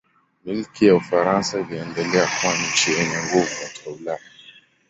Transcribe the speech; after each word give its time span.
Milki 0.45 0.85
ya 0.85 0.95
Ufaransa 0.95 1.59
iliendelea 1.59 2.27
kuwa 2.41 2.53
nchi 2.71 2.91
yenye 2.91 3.17
nguvu 3.29 3.55
katika 3.61 3.89
Ulaya. 3.89 4.19